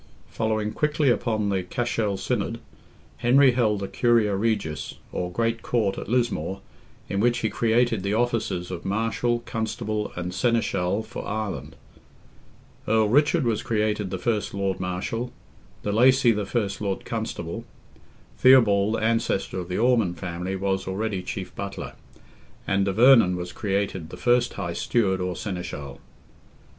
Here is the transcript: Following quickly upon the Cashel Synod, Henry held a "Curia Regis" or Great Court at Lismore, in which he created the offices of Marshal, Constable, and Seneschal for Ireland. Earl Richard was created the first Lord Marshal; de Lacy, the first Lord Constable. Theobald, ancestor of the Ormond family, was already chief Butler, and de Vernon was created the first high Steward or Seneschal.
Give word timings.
Following 0.31 0.71
quickly 0.73 1.11
upon 1.11 1.49
the 1.49 1.61
Cashel 1.61 2.17
Synod, 2.17 2.59
Henry 3.17 3.51
held 3.51 3.83
a 3.83 3.87
"Curia 3.87 4.35
Regis" 4.35 4.95
or 5.11 5.31
Great 5.31 5.61
Court 5.61 5.95
at 5.99 6.07
Lismore, 6.09 6.59
in 7.07 7.19
which 7.19 7.37
he 7.45 7.51
created 7.51 8.01
the 8.01 8.15
offices 8.15 8.71
of 8.71 8.83
Marshal, 8.83 9.41
Constable, 9.45 10.11
and 10.15 10.33
Seneschal 10.33 11.03
for 11.03 11.23
Ireland. 11.27 11.75
Earl 12.87 13.09
Richard 13.09 13.45
was 13.45 13.61
created 13.61 14.09
the 14.09 14.17
first 14.17 14.55
Lord 14.55 14.79
Marshal; 14.79 15.31
de 15.83 15.91
Lacy, 15.91 16.31
the 16.31 16.47
first 16.47 16.81
Lord 16.81 17.05
Constable. 17.05 17.63
Theobald, 18.39 18.97
ancestor 18.99 19.59
of 19.59 19.69
the 19.69 19.77
Ormond 19.77 20.17
family, 20.17 20.55
was 20.55 20.87
already 20.87 21.21
chief 21.21 21.55
Butler, 21.55 21.93
and 22.65 22.85
de 22.85 22.91
Vernon 22.91 23.35
was 23.35 23.51
created 23.51 24.09
the 24.09 24.17
first 24.17 24.53
high 24.53 24.73
Steward 24.73 25.21
or 25.21 25.35
Seneschal. 25.35 25.99